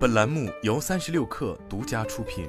[0.00, 2.48] 本栏目由三十六氪独家出品。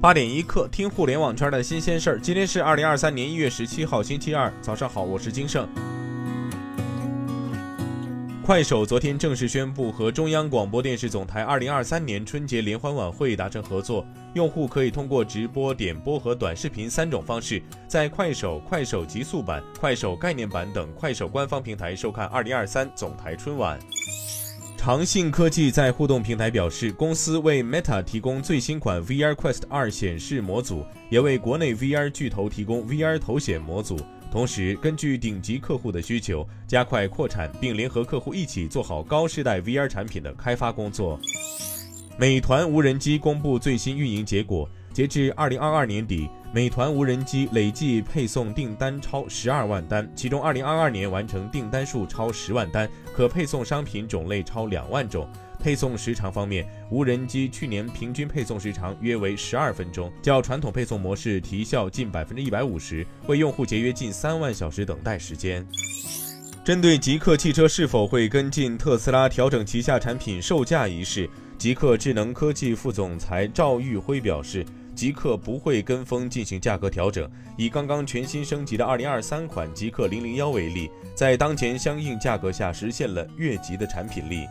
[0.00, 2.20] 八点一刻，听互联网圈的新鲜事儿。
[2.20, 5.68] 今天是二零二三年一月十七号，星期二，早上好，我是金盛。
[8.48, 23.78] 快手昨天正式宣布和中央广播电视总台二零二三年春节联欢晚会达成合作，用户可以通过直播、点播和短视频三种方式，在快手、快手极速版、快手概念版等快手官方平台收看二零二三总台春晚。
[24.78, 34.00] 长信科技在互动平台表示，公司为 Meta 提供最新款 VR Quest 二显示模组，也为国内 VR 巨头提供 VR 头显模组。
[34.30, 41.18] 同时，根据顶级客户的需求，加快扩产，并联合客户一起做好高世代 VR 产品的开发工作。
[42.18, 55.26] 美团无人机公布最新运营结果，截至二零二二年底，美团无人机累计配送订单超十二万单，其中二零二二年完成订单数超十万单，可配送商品种类超两万种。
[55.58, 65.66] 配送时长方面，无人机去年平均配送时长约为十二分钟，较传统配送模式提效近百分之一百五十，为用户节约近三万小时等待时间。
[66.64, 77.26] 针对极客汽车是否会跟进特斯拉调整旗下产品售价一事，极客智能科技副总裁赵玉辉表示，极客不会跟风进行价格调整。
[77.56, 84.46] 以刚刚全新升级的二零二三款极客零零幺为例，在当前相应价格下实现了越级的产品力。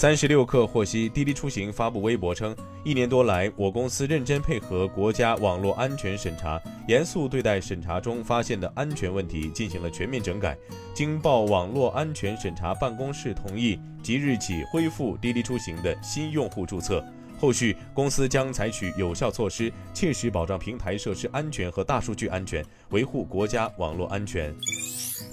[0.00, 10.56] 三十六氪获悉，滴滴出行发布微博称，一年多来，我公司认真配合国家网络安全审查，严肃对待审查中发现的安全问题，进行了全面整改。
[10.94, 17.04] 经报网络安全审查办公室同意，即日起恢复滴滴出行的新用户注册。
[17.38, 24.54] 后续公司将采取有效措施，切实保障平台设施安全和大数据安全，维护国家网络安全。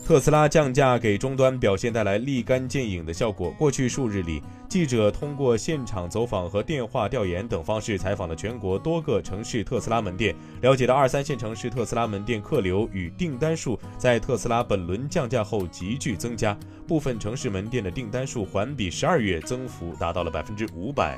[0.05, 3.51] 特斯拉降价给终端表现带来立竿见影的效果。
[3.51, 4.41] 过去数日里，
[4.77, 16.55] 记者通过现场走访和电话调研等方式采访了全国多个城市特斯拉门店，了解到二三线城市特斯拉门店客流与订单数在特斯拉本轮降价后急剧增加，
[16.87, 21.17] 部分城市门店的订单数环比十二月增幅达到了百分之五百。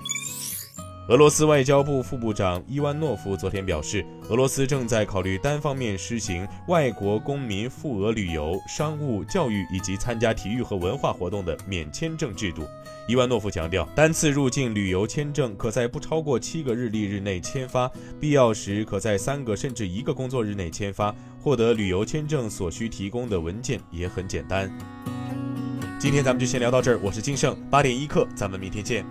[1.10, 12.62] 俄罗斯外交部副部长伊万诺夫昨天表示，俄罗斯正在考虑单方面实行外国公民赴俄旅游、商务、教育以及参加体育和文化活动的免签证制度。
[13.08, 17.90] 伊万诺夫强调，单次入境旅游签证可在不超过七个日历日内签发，
[18.20, 21.14] 必要时可在三个甚至一个工作日内签发。
[21.42, 24.72] 获得旅游签证所需提供的文件也很简单。
[25.98, 29.04] 今天咱们就先聊到这儿，我是金盛，八点一刻，咱们明天见。